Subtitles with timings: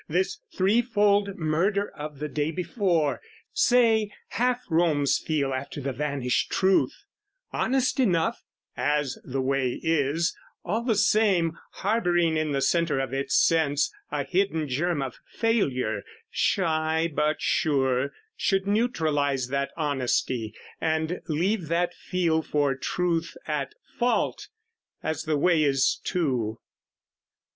[0.09, 3.21] This threefold murder of the day before,
[3.53, 7.03] Say, Half Rome's feel after the vanished truth;
[7.53, 8.41] Honest enough,
[8.75, 10.35] as the way is:
[10.65, 16.01] all the same, Harbouring in the centre of its sense A hidden germ of failure,
[16.31, 24.47] shy but sure, Should neutralise that honesty and leave That feel for truth at fault,
[25.03, 26.57] as the way is too.